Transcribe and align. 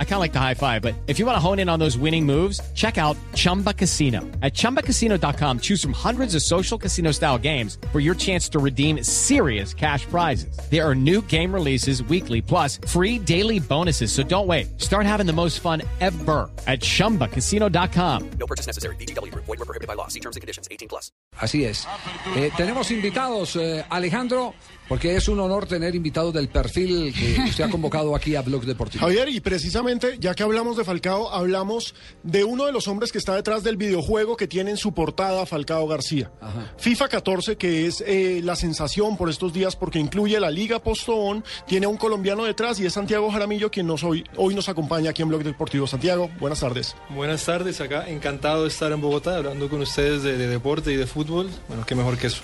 I 0.00 0.04
kind 0.04 0.14
of 0.14 0.20
like 0.20 0.32
the 0.32 0.40
high 0.40 0.54
five, 0.54 0.82
but 0.82 0.96
if 1.06 1.20
you 1.20 1.26
want 1.26 1.36
to 1.36 1.40
hone 1.40 1.60
in 1.60 1.68
on 1.68 1.78
those 1.78 1.96
winning 1.96 2.26
moves, 2.26 2.60
check 2.74 2.98
out 2.98 3.16
Chumba 3.34 3.72
Casino. 3.72 4.22
At 4.42 4.54
ChumbaCasino.com, 4.54 5.60
choose 5.60 5.80
from 5.80 5.92
hundreds 5.92 6.34
of 6.34 6.42
social 6.42 6.76
casino 6.76 7.12
style 7.12 7.38
games 7.38 7.78
for 7.92 8.00
your 8.00 8.16
chance 8.16 8.48
to 8.48 8.58
redeem 8.58 9.04
serious 9.04 9.72
cash 9.72 10.04
prizes. 10.06 10.58
There 10.68 10.84
are 10.84 10.96
new 10.96 11.22
game 11.22 11.54
releases 11.54 12.02
weekly, 12.02 12.42
plus 12.42 12.80
free 12.88 13.20
daily 13.20 13.60
bonuses. 13.60 14.10
So 14.10 14.24
don't 14.24 14.48
wait. 14.48 14.80
Start 14.80 15.06
having 15.06 15.26
the 15.26 15.32
most 15.32 15.60
fun 15.60 15.82
ever 16.00 16.50
at 16.66 16.80
ChumbaCasino.com. 16.80 18.30
No 18.30 18.46
purchase 18.46 18.66
necessary. 18.66 18.96
BGW. 18.96 19.32
Void 19.32 19.46
were 19.46 19.56
prohibited 19.58 19.86
by 19.86 19.94
law. 19.94 20.08
See 20.08 20.20
terms 20.20 20.34
and 20.34 20.40
conditions. 20.40 20.66
18 20.72 20.88
plus. 20.88 21.12
Así 21.38 21.64
es. 21.64 21.86
Eh, 22.34 22.50
tenemos 22.56 22.90
invitados, 22.90 23.54
eh, 23.56 23.84
Alejandro, 23.90 24.54
porque 24.88 25.14
es 25.14 25.28
un 25.28 25.38
honor 25.38 25.66
tener 25.66 25.94
invitados 25.94 26.34
del 26.34 26.48
perfil 26.48 27.14
que 27.14 27.40
usted 27.48 27.64
ha 27.64 27.70
convocado 27.70 28.16
aquí 28.16 28.34
a 28.34 28.42
Blog 28.42 28.64
Deportivo. 28.64 29.04
Javier, 29.04 29.28
y 29.28 29.38
precisamente, 29.40 29.87
ya 30.20 30.34
que 30.34 30.42
hablamos 30.42 30.76
de 30.76 30.84
Falcao, 30.84 31.30
hablamos 31.30 31.94
de 32.22 32.44
uno 32.44 32.66
de 32.66 32.72
los 32.72 32.88
hombres 32.88 33.10
que 33.10 33.18
está 33.18 33.34
detrás 33.34 33.62
del 33.62 33.78
videojuego 33.78 34.36
que 34.36 34.46
tiene 34.46 34.70
en 34.70 34.76
su 34.76 34.92
portada 34.92 35.46
Falcao 35.46 35.86
García. 35.86 36.30
FIFA 36.76 37.08
14, 37.08 37.56
que 37.56 37.86
es 37.86 38.04
eh, 38.06 38.40
la 38.44 38.54
sensación 38.54 39.16
por 39.16 39.30
estos 39.30 39.52
días 39.52 39.76
porque 39.76 39.98
incluye 39.98 40.38
la 40.40 40.50
Liga 40.50 40.78
Postón, 40.78 41.42
tiene 41.66 41.86
a 41.86 41.88
un 41.88 41.96
colombiano 41.96 42.44
detrás 42.44 42.78
y 42.80 42.86
es 42.86 42.92
Santiago 42.92 43.30
Jaramillo 43.30 43.70
quien 43.70 43.86
nos 43.86 44.04
hoy, 44.04 44.24
hoy 44.36 44.54
nos 44.54 44.68
acompaña 44.68 45.10
aquí 45.10 45.22
en 45.22 45.28
Blog 45.28 45.42
Deportivo. 45.42 45.86
Santiago, 45.86 46.30
buenas 46.38 46.60
tardes. 46.60 46.94
Buenas 47.08 47.44
tardes, 47.44 47.80
acá 47.80 48.08
encantado 48.08 48.64
de 48.64 48.68
estar 48.68 48.92
en 48.92 49.00
Bogotá 49.00 49.36
hablando 49.38 49.70
con 49.70 49.80
ustedes 49.80 50.22
de, 50.22 50.36
de 50.36 50.48
deporte 50.48 50.92
y 50.92 50.96
de 50.96 51.06
fútbol. 51.06 51.48
Bueno, 51.68 51.86
qué 51.86 51.94
mejor 51.94 52.18
que 52.18 52.26
eso. 52.26 52.42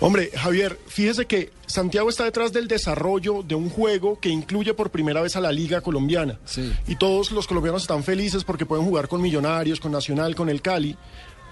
Hombre, 0.00 0.30
Javier, 0.34 0.78
fíjese 0.86 1.26
que 1.26 1.50
Santiago 1.66 2.08
está 2.08 2.24
detrás 2.24 2.52
del 2.52 2.68
desarrollo 2.68 3.42
de 3.42 3.54
un 3.54 3.68
juego 3.68 4.18
que 4.18 4.30
incluye 4.30 4.72
por 4.72 4.90
primera 4.90 5.20
vez 5.20 5.36
a 5.36 5.40
la 5.40 5.52
Liga 5.52 5.82
Colombiana. 5.82 6.38
Sí. 6.46 6.72
Y 6.88 6.96
todos 6.96 7.30
los 7.32 7.46
colombianos 7.46 7.82
están 7.82 8.02
felices 8.02 8.42
porque 8.44 8.64
pueden 8.64 8.84
jugar 8.86 9.08
con 9.08 9.20
Millonarios, 9.20 9.78
con 9.78 9.92
Nacional, 9.92 10.34
con 10.34 10.48
el 10.48 10.62
Cali. 10.62 10.96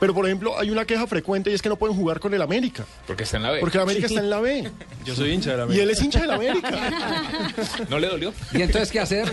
Pero, 0.01 0.15
por 0.15 0.25
ejemplo, 0.27 0.57
hay 0.59 0.71
una 0.71 0.85
queja 0.87 1.07
frecuente 1.09 1.51
y 1.51 1.55
es 1.55 1.61
que 1.61 1.69
no 1.69 1.77
pueden 1.77 1.95
jugar 1.97 2.21
con 2.21 2.33
el 2.33 2.41
América. 2.41 2.87
Porque 3.07 3.25
está 3.25 3.37
en 3.37 3.43
la 3.43 3.51
B. 3.51 3.61
Porque 3.61 3.79
el 3.79 3.83
América 3.83 4.07
está 4.07 4.21
en 4.21 4.31
la 4.31 4.41
B. 4.41 4.71
Yo 5.05 5.15
soy 5.15 5.33
hincha 5.33 5.51
de 5.51 5.57
la 5.57 5.63
Y 5.63 5.65
América. 5.65 5.83
él 5.83 5.91
es 5.91 6.03
hincha 6.03 6.21
del 6.21 6.31
América. 6.31 7.45
¿No 7.91 7.99
le 7.99 8.07
dolió? 8.09 8.33
¿Y 8.55 8.63
entonces 8.63 8.91
qué 8.93 9.01
hacer? 9.01 9.31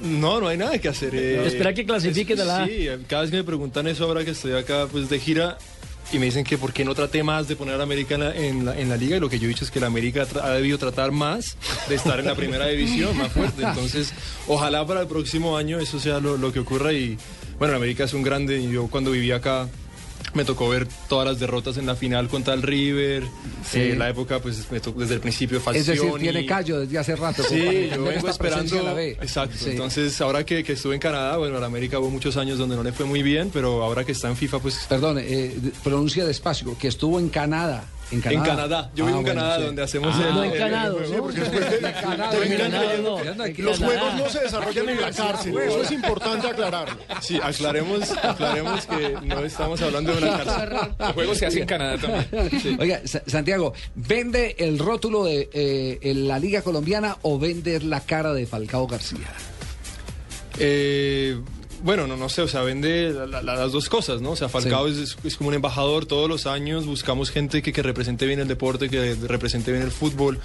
No, 0.00 0.40
no 0.40 0.48
hay 0.48 0.56
nada 0.56 0.78
que 0.78 0.88
hacer. 0.88 1.14
eh. 1.14 1.46
Espera 1.46 1.74
que 1.74 1.84
clasifique 1.84 2.34
de 2.36 2.44
la 2.44 2.62
A. 2.62 2.66
Sí, 2.66 2.86
cada 3.08 3.22
vez 3.22 3.30
que 3.32 3.36
me 3.38 3.44
preguntan 3.44 3.86
eso 3.88 4.04
ahora 4.04 4.24
que 4.24 4.30
estoy 4.30 4.52
acá 4.52 4.86
pues 4.90 5.08
de 5.10 5.18
gira 5.18 5.58
y 6.12 6.18
me 6.18 6.26
dicen 6.26 6.44
que 6.44 6.58
por 6.58 6.72
qué 6.72 6.84
no 6.84 6.94
traté 6.94 7.22
más 7.22 7.48
de 7.48 7.56
poner 7.56 7.80
a 7.80 7.82
América 7.82 8.14
en 8.14 8.20
la, 8.20 8.34
en 8.36 8.68
en 8.68 8.88
la 8.88 8.96
liga 8.96 9.16
y 9.16 9.20
lo 9.20 9.28
que 9.30 9.38
yo 9.38 9.46
he 9.46 9.48
dicho 9.48 9.64
es 9.64 9.70
que 9.70 9.80
la 9.80 9.86
América 9.86 10.26
ha 10.42 10.50
debido 10.50 10.78
tratar 10.78 11.12
más 11.12 11.56
de 11.88 11.94
estar 11.94 12.18
en 12.18 12.26
la 12.26 12.34
primera 12.34 12.66
división, 12.66 13.16
más 13.16 13.32
fuerte. 13.32 13.62
Entonces, 13.62 14.12
ojalá 14.46 14.86
para 14.86 15.02
el 15.02 15.06
próximo 15.06 15.56
año 15.56 15.78
eso 15.78 15.98
sea 16.00 16.20
lo, 16.20 16.36
lo 16.36 16.52
que 16.52 16.60
ocurra 16.60 16.92
y 16.92 17.16
bueno, 17.58 17.72
la 17.72 17.78
América 17.78 18.04
es 18.04 18.12
un 18.12 18.22
grande 18.22 18.58
y 18.58 18.70
yo 18.70 18.88
cuando 18.88 19.12
vivía 19.12 19.36
acá 19.36 19.68
me 20.34 20.44
tocó 20.44 20.68
ver 20.68 20.86
todas 21.08 21.26
las 21.26 21.38
derrotas 21.38 21.76
en 21.76 21.86
la 21.86 21.94
final 21.94 22.28
contra 22.28 22.54
el 22.54 22.62
River, 22.62 23.24
Sí. 23.70 23.80
eh, 23.80 23.94
la 23.96 24.08
época 24.08 24.38
pues 24.40 24.70
me 24.70 24.80
tocó 24.80 25.00
desde 25.00 25.14
el 25.14 25.20
principio 25.20 25.58
Es 25.58 25.64
Falcioni. 25.64 25.98
decir, 26.00 26.14
tiene 26.20 26.46
callo 26.46 26.80
desde 26.80 26.98
hace 26.98 27.16
rato. 27.16 27.42
Sí, 27.42 27.90
yo 27.94 28.02
vengo 28.04 28.28
esperando. 28.28 28.82
la 28.82 28.92
B. 28.94 29.10
Exacto. 29.20 29.56
Sí. 29.58 29.70
Entonces, 29.70 30.20
ahora 30.20 30.44
que, 30.44 30.64
que 30.64 30.72
estuve 30.72 30.94
en 30.94 31.00
Canadá, 31.00 31.36
bueno, 31.36 31.58
en 31.58 31.64
América 31.64 31.98
hubo 31.98 32.10
muchos 32.10 32.36
años 32.36 32.58
donde 32.58 32.76
no 32.76 32.82
le 32.82 32.92
fue 32.92 33.06
muy 33.06 33.22
bien, 33.22 33.50
pero 33.52 33.82
ahora 33.82 34.04
que 34.04 34.12
está 34.12 34.28
en 34.28 34.36
FIFA, 34.36 34.58
pues. 34.60 34.86
Perdón, 34.88 35.18
eh, 35.20 35.54
pronuncia 35.84 36.24
despacio, 36.24 36.76
que 36.78 36.88
estuvo 36.88 37.18
en 37.18 37.28
Canadá. 37.28 37.84
En 38.12 38.20
Canadá. 38.20 38.38
En 38.42 38.44
Canadá. 38.56 38.90
Yo 38.94 39.04
Ah, 39.04 39.06
vivo 39.08 39.18
en 39.18 39.24
bueno, 39.24 39.40
Canadá, 39.40 39.56
sí. 39.58 39.62
donde 39.64 39.82
hacemos 39.82 40.14
Ah, 40.16 40.28
el. 40.28 40.34
No 40.34 40.44
en 40.44 40.52
Canadá. 40.52 40.92
Porque 41.18 41.40
después 41.40 41.66
de- 41.66 43.62
Los 43.62 43.78
juegos 43.78 44.14
no 44.14 44.28
se 44.28 44.40
desarrollan 44.40 44.88
en 44.88 45.00
la 45.00 45.10
cárcel. 45.12 45.58
Eso 45.58 45.82
es 45.82 45.90
importante 45.92 46.46
aclararlo. 46.48 46.96
Sí, 47.20 47.40
aclaremos, 47.42 48.10
aclaremos 48.22 48.86
que 48.86 49.16
no 49.24 49.40
estamos 49.44 49.80
hablando 49.82 50.12
de 50.14 50.18
una 50.28 50.44
cárcel. 50.44 50.78
El 50.98 51.12
juego 51.14 51.34
se 51.34 51.46
hace 51.46 51.60
en 51.60 51.66
Canadá 51.66 51.98
también. 51.98 52.80
Oiga, 52.80 53.00
Sa- 53.04 53.22
Santiago, 53.26 53.72
¿vende 53.94 54.56
el 54.58 54.78
rótulo 54.78 55.24
de 55.24 55.48
eh, 55.52 55.98
en 56.02 56.28
la 56.28 56.38
Liga 56.38 56.62
Colombiana 56.62 57.16
o 57.22 57.38
vende 57.38 57.80
la 57.80 58.00
cara 58.00 58.32
de 58.34 58.46
Falcao 58.46 58.86
García? 58.86 59.28
Eh, 60.58 61.40
bueno, 61.82 62.06
no, 62.06 62.16
no 62.16 62.28
sé, 62.28 62.42
o 62.42 62.48
sea, 62.48 62.62
vende 62.62 63.10
la- 63.12 63.26
la- 63.42 63.56
las 63.56 63.72
dos 63.72 63.88
cosas, 63.88 64.20
¿no? 64.20 64.30
O 64.30 64.36
sea, 64.36 64.48
Falcao 64.48 64.86
es, 64.88 64.96
es- 64.98 65.16
es 65.24 65.36
como 65.36 65.48
un 65.48 65.54
embajador 65.54 66.06
todos 66.06 66.28
los 66.28 66.46
años, 66.46 66.86
buscamos 66.86 67.30
gente 67.30 67.60
que, 67.62 67.72
que 67.72 67.82
represente 67.82 68.26
bien 68.26 68.40
el 68.40 68.48
deporte, 68.48 68.88
que 68.88 69.14
represente 69.26 69.72
bien 69.72 69.82
el 69.84 69.90
fútbol 69.90 70.38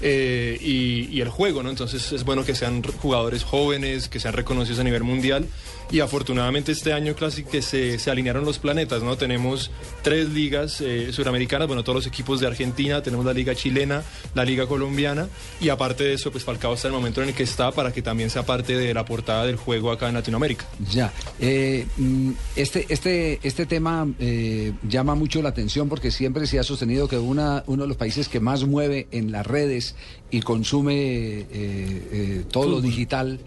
eh, 0.00 0.58
y, 0.60 1.08
y 1.10 1.20
el 1.20 1.28
juego, 1.28 1.62
¿no? 1.62 1.70
Entonces 1.70 2.12
es 2.12 2.24
bueno 2.24 2.44
que 2.44 2.54
sean 2.54 2.82
jugadores 2.82 3.44
jóvenes, 3.44 4.08
que 4.08 4.20
sean 4.20 4.34
reconocidos 4.34 4.78
a 4.80 4.84
nivel 4.84 5.02
mundial 5.04 5.46
y 5.90 6.00
afortunadamente 6.00 6.72
este 6.72 6.92
año 6.92 7.14
casi 7.14 7.44
que 7.44 7.60
se, 7.60 7.98
se 7.98 8.10
alinearon 8.10 8.44
los 8.44 8.58
planetas, 8.58 9.02
¿no? 9.02 9.16
Tenemos 9.16 9.70
tres 10.02 10.30
ligas 10.30 10.80
eh, 10.80 11.12
suramericanas, 11.12 11.66
bueno, 11.68 11.82
todos 11.84 11.96
los 11.96 12.06
equipos 12.06 12.40
de 12.40 12.46
Argentina, 12.46 13.02
tenemos 13.02 13.24
la 13.26 13.32
liga 13.32 13.54
chilena, 13.54 14.02
la 14.34 14.44
liga 14.44 14.66
colombiana 14.66 15.28
y 15.60 15.68
aparte 15.68 16.04
de 16.04 16.14
eso, 16.14 16.30
pues 16.32 16.44
Falcao 16.44 16.74
está 16.74 16.88
en 16.88 16.94
el 16.94 17.00
momento 17.00 17.22
en 17.22 17.28
el 17.28 17.34
que 17.34 17.42
está 17.42 17.70
para 17.72 17.92
que 17.92 18.00
también 18.02 18.30
sea 18.30 18.44
parte 18.44 18.76
de 18.76 18.94
la 18.94 19.04
portada 19.04 19.44
del 19.44 19.56
juego 19.56 19.90
acá 19.90 20.08
en 20.08 20.14
Latinoamérica. 20.14 20.64
Ya. 20.90 21.12
Eh, 21.38 21.86
mm, 21.96 22.30
este, 22.56 22.86
este, 22.88 23.40
este 23.42 23.66
tema 23.66 24.06
eh, 24.18 24.72
llama 24.88 25.14
mucho 25.14 25.40
la 25.42 25.50
atención 25.50 25.88
porque 25.88 26.10
siempre 26.10 26.46
se 26.46 26.58
ha 26.58 26.62
sostenido 26.62 27.08
que 27.08 27.18
una, 27.18 27.62
uno 27.66 27.82
de 27.82 27.88
los 27.88 27.96
países 27.96 28.28
que 28.28 28.40
más 28.40 28.64
mueve 28.64 29.06
en 29.10 29.32
las 29.32 29.46
redes 29.46 29.94
y 30.30 30.40
consume 30.40 31.46
eh, 31.50 32.44
todo 32.50 32.68
lo 32.68 32.80
digital, 32.80 33.40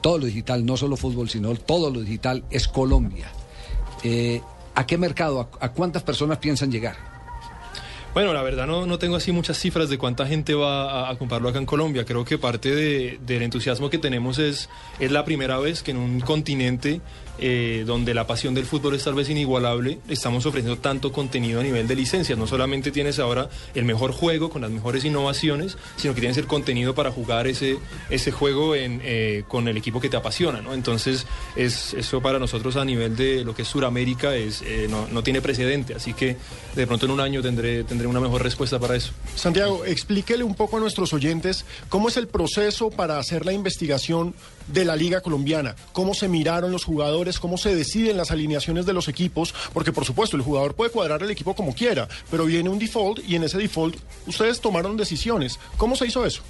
todo 0.00 0.18
lo 0.18 0.26
digital, 0.26 0.64
no 0.66 0.76
solo 0.76 0.96
fútbol, 0.96 1.28
sino 1.28 1.54
todo 1.54 1.90
lo 1.90 2.00
digital, 2.00 2.44
es 2.50 2.68
Colombia. 2.68 3.30
¿A 4.74 4.86
qué 4.86 4.98
mercado, 4.98 5.40
a, 5.40 5.64
a 5.64 5.72
cuántas 5.72 6.02
personas 6.02 6.38
piensan 6.38 6.70
llegar? 6.70 7.15
Bueno, 8.16 8.32
la 8.32 8.40
verdad 8.42 8.66
no, 8.66 8.86
no 8.86 8.98
tengo 8.98 9.16
así 9.16 9.30
muchas 9.30 9.58
cifras 9.58 9.90
de 9.90 9.98
cuánta 9.98 10.26
gente 10.26 10.54
va 10.54 11.10
a, 11.10 11.18
comprarlo 11.18 11.50
acá 11.50 11.58
en 11.58 11.66
Colombia. 11.66 12.06
Creo 12.06 12.24
que 12.24 12.38
parte 12.38 12.74
de- 12.74 13.18
del 13.20 13.42
entusiasmo 13.42 13.90
que 13.90 13.98
tenemos 13.98 14.38
es, 14.38 14.70
es 14.98 15.12
la 15.12 15.26
primera 15.26 15.58
vez 15.58 15.82
que 15.82 15.90
en 15.90 15.98
un 15.98 16.20
continente 16.20 17.02
eh, 17.38 17.84
donde 17.86 18.14
la 18.14 18.26
pasión 18.26 18.54
del 18.54 18.66
fútbol 18.66 18.94
es 18.94 19.04
tal 19.04 19.14
vez 19.14 19.28
inigualable, 19.28 19.98
estamos 20.08 20.46
ofreciendo 20.46 20.80
tanto 20.80 21.12
contenido 21.12 21.60
a 21.60 21.62
nivel 21.62 21.86
de 21.86 21.94
licencias. 21.94 22.38
No 22.38 22.46
solamente 22.46 22.90
tienes 22.90 23.18
ahora 23.18 23.48
el 23.74 23.84
mejor 23.84 24.12
juego 24.12 24.50
con 24.50 24.62
las 24.62 24.70
mejores 24.70 25.04
innovaciones, 25.04 25.76
sino 25.96 26.14
que 26.14 26.20
tienes 26.20 26.38
el 26.38 26.46
contenido 26.46 26.94
para 26.94 27.10
jugar 27.10 27.46
ese, 27.46 27.78
ese 28.10 28.32
juego 28.32 28.74
eh, 28.74 29.44
con 29.48 29.68
el 29.68 29.76
equipo 29.76 30.00
que 30.00 30.08
te 30.08 30.16
apasiona. 30.16 30.62
Entonces, 30.72 31.26
es, 31.56 31.94
eso 31.94 32.20
para 32.20 32.38
nosotros 32.38 32.76
a 32.76 32.84
nivel 32.84 33.16
de 33.16 33.44
lo 33.44 33.54
que 33.54 33.62
es 33.62 33.68
Suramérica 33.68 34.34
es, 34.34 34.62
eh, 34.62 34.86
no, 34.88 35.06
no 35.08 35.22
tiene 35.22 35.40
precedente. 35.42 35.94
Así 35.94 36.12
que 36.14 36.36
de 36.74 36.86
pronto 36.86 37.06
en 37.06 37.12
un 37.12 37.20
año 37.20 37.42
tendré, 37.42 37.84
tendré 37.84 38.06
una 38.06 38.20
mejor 38.20 38.42
respuesta 38.42 38.78
para 38.78 38.96
eso. 38.96 39.12
Santiago, 39.34 39.84
explíquele 39.84 40.44
un 40.44 40.54
poco 40.54 40.76
a 40.76 40.80
nuestros 40.80 41.12
oyentes 41.12 41.64
cómo 41.88 42.08
es 42.08 42.16
el 42.16 42.28
proceso 42.28 42.90
para 42.90 43.18
hacer 43.18 43.44
la 43.44 43.52
investigación 43.52 44.34
de 44.68 44.84
la 44.84 44.96
Liga 44.96 45.20
Colombiana, 45.20 45.76
cómo 45.92 46.14
se 46.14 46.28
miraron 46.28 46.72
los 46.72 46.84
jugadores, 46.84 47.25
cómo 47.40 47.58
se 47.58 47.74
deciden 47.74 48.16
las 48.16 48.30
alineaciones 48.30 48.86
de 48.86 48.92
los 48.92 49.08
equipos, 49.08 49.54
porque 49.72 49.92
por 49.92 50.04
supuesto 50.04 50.36
el 50.36 50.42
jugador 50.42 50.74
puede 50.74 50.90
cuadrar 50.90 51.22
el 51.22 51.30
equipo 51.30 51.54
como 51.54 51.74
quiera, 51.74 52.08
pero 52.30 52.46
viene 52.46 52.68
un 52.68 52.78
default 52.78 53.20
y 53.26 53.34
en 53.34 53.44
ese 53.44 53.58
default 53.58 53.96
ustedes 54.26 54.60
tomaron 54.60 54.96
decisiones. 54.96 55.58
¿Cómo 55.76 55.96
se 55.96 56.06
hizo 56.06 56.24
eso? 56.24 56.42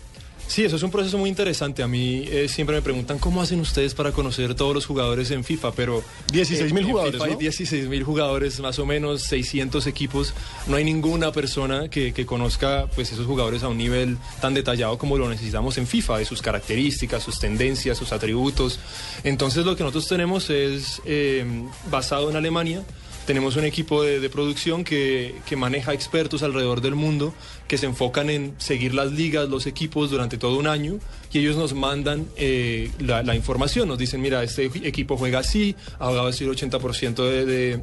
Sí, 0.49 0.65
eso 0.65 0.77
es 0.77 0.83
un 0.83 0.91
proceso 0.91 1.19
muy 1.19 1.29
interesante. 1.29 1.83
A 1.83 1.89
mí 1.89 2.25
eh, 2.29 2.49
siempre 2.49 2.77
me 2.77 2.83
preguntan 2.83 3.19
cómo 3.19 3.43
hacen 3.43 3.61
ustedes 3.61 3.95
para 3.95 4.13
conocer 4.13 4.55
todos 4.55 4.75
los 4.75 4.87
jugadores 4.87 5.31
en 5.31 5.45
FIFA, 5.45 5.73
pero... 5.73 6.03
16.000 6.33 6.79
en 6.79 6.87
jugadores, 6.87 7.15
FIFA 7.15 7.25
hay 7.25 7.33
¿no? 7.33 7.39
16 7.39 7.89
mil 7.89 8.05
jugadores, 8.05 8.61
más 8.61 8.79
o 8.79 8.87
menos 8.87 9.23
600 9.23 9.87
equipos. 9.87 10.35
No 10.67 10.77
hay 10.77 10.85
ninguna 10.85 11.33
persona 11.33 11.89
que, 11.89 12.13
que 12.13 12.27
conozca 12.27 12.87
pues, 12.95 13.13
esos 13.13 13.27
jugadores 13.27 13.63
a 13.63 13.69
un 13.69 13.79
nivel 13.79 14.19
tan 14.41 14.55
detallado 14.55 14.99
como 14.99 15.19
lo 15.19 15.29
necesitamos 15.29 15.79
en 15.79 15.87
FIFA, 15.87 16.19
de 16.19 16.25
sus 16.25 16.43
características, 16.43 17.23
sus 17.23 17.39
tendencias, 17.39 17.99
sus 17.99 18.13
atributos. 18.13 18.79
Entonces 19.25 19.65
lo 19.65 19.77
que 19.77 19.83
nosotros 19.83 20.09
tenemos 20.09 20.51
es 20.51 21.03
eh, 21.05 21.45
basado 21.91 22.31
en 22.31 22.37
Alemania. 22.37 22.83
Tenemos 23.27 23.57
un 23.57 23.65
equipo 23.65 24.05
de, 24.05 24.31
producción 24.31 24.85
que, 24.85 25.35
maneja 25.57 25.93
expertos 25.93 26.45
alrededor 26.45 26.81
del 26.81 26.95
mundo 26.95 27.35
que 27.67 27.77
se 27.77 27.87
enfocan 27.87 28.31
en 28.31 28.55
seguir 28.59 28.95
las 28.95 29.11
ligas, 29.11 29.49
los 29.49 29.67
equipos 29.67 30.11
durante 30.11 30.39
todo 30.39 30.57
un 30.57 30.69
año 30.69 31.01
y 31.33 31.41
ellos 31.41 31.57
nos 31.57 31.75
mandan 31.75 32.27
eh, 32.37 32.91
la, 33.01 33.35
información. 33.35 33.89
Nos 33.89 33.99
dicen, 33.99 34.21
mira, 34.21 34.45
este 34.45 34.67
equipo 34.85 35.17
juega 35.17 35.41
así, 35.41 35.75
ha 35.99 36.07
jugado 36.07 36.29
así 36.29 36.45
el 36.45 36.51
80% 36.51 37.17
de, 37.17 37.45
de 37.45 37.81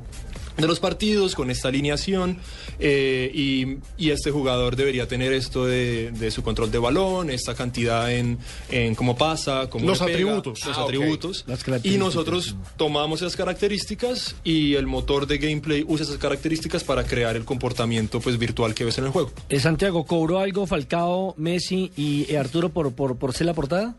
de 0.58 0.68
los 0.68 0.80
partidos 0.80 1.36
con 1.36 1.50
esta 1.50 1.70
alineación 1.70 2.38
eh, 2.80 3.32
y, 3.34 3.78
y 3.98 4.12
este 4.12 4.32
jugador 4.32 4.76
debería 4.76 5.08
tener 5.08 5.34
esto 5.34 5.66
de, 5.66 6.12
de 6.12 6.32
su 6.32 6.44
control 6.44 6.72
de 6.72 6.78
balón, 6.80 7.30
esta 7.30 7.56
cantidad 7.56 8.12
en, 8.14 8.38
en 8.70 8.96
cómo 8.96 9.18
pasa, 9.18 9.68
cómo 9.70 9.86
Los 9.86 10.00
pega, 10.00 10.12
atributos. 10.12 10.66
los 10.66 10.78
Ah, 10.78 10.84
atributos 10.84 11.44
Las 11.48 11.64
y 11.84 11.98
nosotros 11.98 12.56
tomamos 12.78 13.22
esas 13.22 13.36
características 13.36 14.36
y 14.44 14.76
el 14.76 14.86
motor 14.88 15.26
de 15.28 15.38
gameplay 15.38 15.84
usa 15.88 16.06
esas 16.06 16.18
características 16.18 16.84
para 16.84 17.04
crear 17.04 17.36
el 17.36 17.46
comportamiento 17.46 18.20
pues 18.20 18.38
virtual 18.38 18.74
que 18.74 18.84
ves 18.86 18.98
en 18.98 19.06
el 19.06 19.12
juego. 19.12 19.32
Eh, 19.50 19.60
Santiago, 19.60 20.06
¿cobró 20.06 20.40
algo 20.40 20.68
Falcao, 20.68 21.34
Messi 21.38 21.92
y 21.98 22.32
eh, 22.32 22.38
Arturo 22.38 22.70
por, 22.70 22.94
por, 22.94 23.18
por 23.18 23.34
ser 23.34 23.48
la 23.48 23.54
portada? 23.54 23.96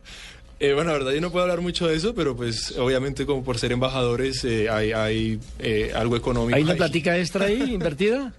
Eh, 0.61 0.73
bueno, 0.73 0.93
la 0.93 0.99
verdad 0.99 1.13
yo 1.13 1.21
no 1.21 1.31
puedo 1.31 1.43
hablar 1.43 1.61
mucho 1.61 1.87
de 1.89 1.97
eso, 1.97 2.15
pero 2.15 2.37
pues 2.37 2.77
obviamente 2.79 3.27
como 3.27 3.43
por 3.45 3.59
ser 3.59 3.73
embajadores 3.73 4.45
eh, 4.45 4.69
hay, 4.71 4.93
hay 4.93 5.41
eh, 5.59 5.93
algo 5.95 6.17
económico. 6.17 6.57
¿Hay 6.57 6.63
una 6.63 6.73
ahí. 6.73 6.79
platica 6.79 7.19
extra 7.19 7.47
ahí 7.47 7.61
invertida? 7.75 8.33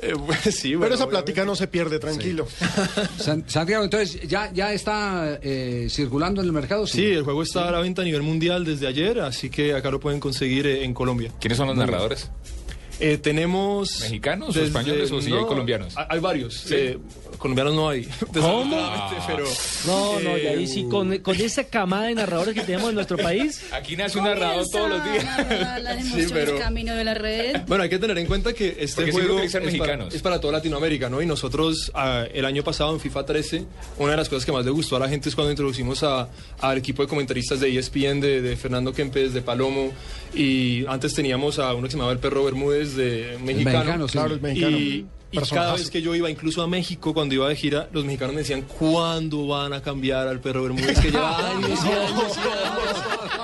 Eh, 0.00 0.14
pues, 0.26 0.40
sí, 0.56 0.68
Pero 0.70 0.78
bueno, 0.80 0.94
esa 0.94 1.04
obviamente. 1.04 1.10
plática 1.32 1.44
no 1.44 1.54
se 1.54 1.68
pierde, 1.68 1.98
tranquilo. 2.00 2.46
San- 3.18 3.48
Santiago, 3.48 3.84
entonces, 3.84 4.20
¿ya, 4.28 4.50
ya 4.52 4.72
está 4.72 5.38
eh, 5.42 5.86
circulando 5.88 6.40
en 6.40 6.48
el 6.48 6.52
mercado? 6.52 6.86
Sí, 6.88 7.06
el 7.06 7.22
juego 7.22 7.42
está 7.44 7.68
a 7.68 7.70
la 7.70 7.78
venta 7.80 8.02
a 8.02 8.04
nivel 8.04 8.22
mundial 8.22 8.64
desde 8.64 8.86
ayer, 8.88 9.20
así 9.20 9.48
que 9.48 9.74
acá 9.74 9.90
lo 9.92 10.00
pueden 10.00 10.18
conseguir 10.18 10.66
eh, 10.66 10.84
en 10.84 10.92
Colombia. 10.92 11.30
¿Quiénes 11.40 11.56
son 11.56 11.68
los 11.68 11.76
narradores? 11.76 12.30
Eh, 13.04 13.18
tenemos... 13.18 14.00
¿Mexicanos 14.00 14.56
o 14.56 14.60
españoles 14.62 15.10
o 15.10 15.20
sí 15.20 15.32
hay 15.32 15.44
colombianos? 15.44 15.94
Hay, 16.08 16.20
varios. 16.20 16.70
eh, 16.70 16.98
colombianos 17.38 17.74
no 17.74 17.88
hay. 17.88 18.02
desafortunadamente, 18.32 19.16
Pero, 19.26 19.44
No, 19.86 20.20
no, 20.20 20.38
y 20.38 20.46
ahí 20.46 20.64
Eh, 20.64 20.66
sí, 20.68 20.86
con, 20.88 21.18
con 21.18 21.34
esa 21.34 21.64
camada 21.64 22.04
de 22.06 22.14
narradores 22.14 22.54
que 22.54 22.60
tenemos 22.60 22.90
en 22.90 22.94
nuestro 22.94 23.16
país. 23.16 23.64
Aquí 23.72 23.96
nace 23.96 24.18
un 24.18 24.24
narrador 24.24 24.64
todos 24.70 24.88
los 24.88 25.04
días. 25.04 25.24
Las 25.82 25.96
emociones 26.00 26.32
pero- 26.32 26.58
camino 26.58 26.94
de 26.94 27.04
la 27.04 27.14
red. 27.14 27.62
Bueno, 27.66 27.82
hay 27.82 27.90
que 27.90 27.98
tener 27.98 28.16
en 28.18 28.26
cuenta 28.26 28.52
que 28.52 28.76
este 28.78 29.02
Porque 29.02 29.12
juego 29.12 29.40
es 29.40 29.52
para, 29.78 30.06
es 30.08 30.22
para 30.22 30.40
toda 30.40 30.52
Latinoamérica, 30.52 31.08
¿no? 31.10 31.20
Y 31.20 31.26
nosotros 31.26 31.90
ah, 31.94 32.24
el 32.32 32.44
año 32.44 32.62
pasado 32.62 32.92
en 32.94 33.00
FIFA 33.00 33.26
13, 33.26 33.64
una 33.98 34.12
de 34.12 34.16
las 34.16 34.28
cosas 34.28 34.44
que 34.46 34.52
más 34.52 34.64
le 34.64 34.70
gustó 34.70 34.94
a 34.94 35.00
la 35.00 35.08
gente 35.08 35.28
es 35.28 35.34
cuando 35.34 35.50
introducimos 35.50 36.04
a- 36.04 36.28
al 36.60 36.78
equipo 36.78 37.02
de 37.02 37.08
comentaristas 37.08 37.58
de 37.58 37.76
ESPN, 37.76 38.20
de, 38.20 38.40
de 38.40 38.56
Fernando 38.56 38.92
Kempes, 38.92 39.34
de 39.34 39.42
Palomo, 39.42 39.90
y 40.34 40.86
antes 40.86 41.14
teníamos 41.14 41.58
a 41.58 41.74
uno 41.74 41.82
que 41.86 41.90
se 41.90 41.96
llamaba 41.96 42.12
el 42.12 42.18
Perro 42.18 42.44
Bermúdez, 42.44 42.91
de 42.96 43.38
mexicano. 43.44 43.78
mexicano, 43.78 44.08
sí. 44.08 44.12
Claro, 44.12 44.34
el 44.34 44.40
mexicano. 44.40 44.76
Y, 44.76 45.06
y 45.32 45.38
cada 45.48 45.72
vez 45.74 45.90
que 45.90 46.02
yo 46.02 46.14
iba, 46.14 46.30
incluso 46.30 46.62
a 46.62 46.66
México, 46.68 47.12
cuando 47.14 47.34
iba 47.34 47.48
de 47.48 47.56
gira, 47.56 47.88
los 47.92 48.04
mexicanos 48.04 48.34
me 48.34 48.42
decían, 48.42 48.62
¿cuándo 48.62 49.46
van 49.46 49.72
a 49.72 49.80
cambiar 49.82 50.28
al 50.28 50.40
Perro 50.40 50.62
Bermúdez? 50.64 50.98
Que 51.00 51.10
lleva 51.10 51.36
años 51.56 51.78
y 51.84 51.88
años 51.88 52.36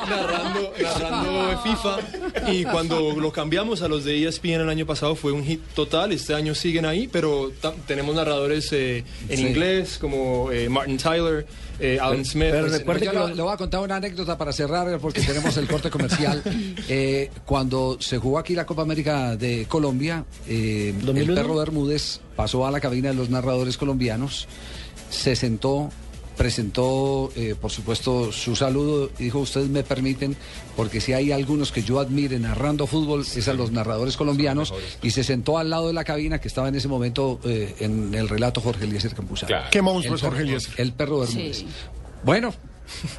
narrando, 0.08 0.72
narrando 0.80 1.60
FIFA. 1.62 2.52
Y 2.52 2.64
cuando 2.64 3.12
lo 3.18 3.32
cambiamos 3.32 3.82
a 3.82 3.88
los 3.88 4.04
de 4.04 4.26
ESPN 4.26 4.60
el 4.62 4.68
año 4.68 4.86
pasado 4.86 5.14
fue 5.16 5.32
un 5.32 5.44
hit 5.44 5.60
total. 5.74 6.12
Este 6.12 6.34
año 6.34 6.54
siguen 6.54 6.86
ahí, 6.86 7.08
pero 7.08 7.52
tenemos 7.86 8.14
narradores 8.14 8.72
eh, 8.72 9.04
en 9.28 9.36
Sí. 9.38 9.46
inglés, 9.46 9.98
como 10.00 10.50
eh, 10.52 10.68
Martin 10.68 10.96
Tyler, 10.98 11.46
eh, 11.80 11.98
Alan 12.00 12.24
Smith. 12.24 12.48
pero 12.50 12.66
recuerde 12.66 13.06
que 13.06 13.12
le, 13.12 13.18
lo- 13.18 13.28
le 13.34 13.42
voy 13.42 13.52
a 13.52 13.56
contar 13.56 13.80
una 13.80 13.96
anécdota 13.96 14.36
para 14.36 14.52
cerrar 14.52 14.98
porque 14.98 15.20
tenemos 15.20 15.56
el 15.56 15.66
corte 15.66 15.90
comercial. 15.90 16.42
Eh, 16.90 17.30
cuando 17.44 17.98
se 18.00 18.16
jugó 18.18 18.38
aquí 18.38 18.54
la 18.54 18.64
Copa 18.64 18.80
América 18.82 19.36
de 19.36 19.66
Colombia, 19.68 20.24
eh, 20.46 20.94
el 20.98 21.04
2001. 21.04 21.34
perro 21.34 21.56
Bermúdez 21.56 21.77
pasó 22.36 22.66
a 22.66 22.70
la 22.70 22.80
cabina 22.80 23.08
de 23.10 23.14
los 23.14 23.30
narradores 23.30 23.76
colombianos, 23.76 24.46
se 25.10 25.34
sentó, 25.36 25.90
presentó, 26.36 27.32
eh, 27.34 27.54
por 27.60 27.70
supuesto, 27.70 28.30
su 28.32 28.54
saludo 28.54 29.10
y 29.18 29.24
dijo, 29.24 29.40
ustedes 29.40 29.68
me 29.68 29.82
permiten, 29.82 30.36
porque 30.76 31.00
si 31.00 31.12
hay 31.12 31.32
algunos 31.32 31.72
que 31.72 31.82
yo 31.82 31.98
admire 31.98 32.38
narrando 32.38 32.86
fútbol, 32.86 33.22
es 33.22 33.48
a 33.48 33.54
los 33.54 33.72
narradores 33.72 34.16
colombianos, 34.16 34.72
y 35.02 35.10
se 35.10 35.24
sentó 35.24 35.58
al 35.58 35.68
lado 35.70 35.88
de 35.88 35.92
la 35.94 36.04
cabina 36.04 36.40
que 36.40 36.46
estaba 36.48 36.68
en 36.68 36.76
ese 36.76 36.86
momento 36.88 37.40
eh, 37.44 37.74
en 37.80 38.14
el 38.14 38.28
relato 38.28 38.60
Jorge 38.60 38.84
Eliezer 38.84 39.14
Campuzano. 39.14 39.48
Claro. 39.48 39.66
Qué 39.70 39.82
monstruo 39.82 40.14
El 40.14 40.16
es 40.16 40.22
Jorge 40.22 40.38
perro- 40.38 40.48
Eliezer. 40.48 40.74
El 40.80 40.92
perro 40.92 41.18
Bermúdez. 41.20 41.56
Sí. 41.58 41.66
Bueno, 42.24 42.54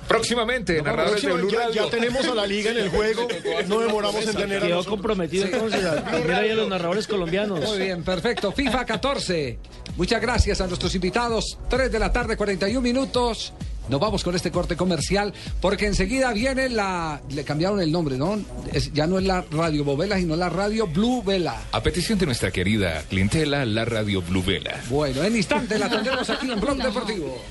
Próximamente, 0.08 0.82
narradores 0.82 1.22
de 1.22 1.34
Blue 1.34 1.50
ya, 1.52 1.60
Radio. 1.68 1.86
ya 1.86 1.90
tenemos 1.90 2.26
a 2.26 2.36
la 2.36 2.46
liga 2.48 2.72
en 2.72 2.78
el 2.78 2.90
juego. 2.90 3.28
No 3.68 3.80
demoramos 3.80 4.26
en 4.28 4.36
tener 4.36 4.64
a 4.64 4.68
Quedó 4.68 4.84
comprometido 4.86 5.46
entonces 5.46 5.84
a 5.86 6.04
tener 6.04 6.34
ahí 6.34 6.50
a 6.50 6.56
los 6.56 6.68
narradores 6.70 7.08
colombianos. 7.08 7.60
Muy 7.62 7.78
bien, 7.80 8.04
perfecto. 8.04 8.52
FIFA 8.52 8.86
14. 8.86 9.60
Muchas 9.98 10.22
gracias 10.22 10.62
a 10.62 10.68
nuestros 10.68 10.94
invitados. 10.96 11.58
3 11.70 11.92
de 11.92 12.00
la 12.00 12.12
tarde, 12.12 12.36
41 12.38 12.82
minutos. 12.82 13.54
Nos 13.90 14.00
vamos 14.00 14.24
con 14.24 14.36
este 14.36 14.52
corte 14.52 14.76
comercial 14.76 15.34
porque 15.62 15.88
enseguida 15.88 16.32
viene 16.32 16.70
la... 16.70 17.22
Le 17.32 17.44
cambiaron 17.44 17.82
el 17.82 17.92
nombre, 17.92 18.18
¿no? 18.18 18.40
Es- 18.72 18.94
ya 18.94 19.08
no 19.08 19.18
es 19.18 19.26
la 19.26 19.44
Radio 19.52 19.84
Bovela, 19.84 20.18
sino 20.18 20.36
la 20.36 20.48
Radio 20.50 20.86
Blue 20.86 21.24
Vela. 21.24 21.60
A 21.72 21.82
petición 21.82 22.20
de 22.20 22.28
nuestra 22.28 22.52
querida 22.52 23.02
clientela, 23.10 23.66
la 23.66 23.86
radio 23.86 24.22
Blue 24.22 24.44
Vela. 24.44 24.80
Bueno, 24.90 25.24
en 25.24 25.36
instante 25.36 25.78
la 25.80 25.90
tendremos 25.90 26.30
aquí 26.30 26.52
en 26.52 26.60
Blog 26.60 26.78
Deportivo. 26.78 27.42